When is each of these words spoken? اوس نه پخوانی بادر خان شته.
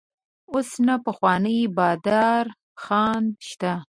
اوس 0.51 0.69
نه 0.87 0.95
پخوانی 1.05 1.57
بادر 1.77 2.45
خان 2.83 3.23
شته. 3.47 3.71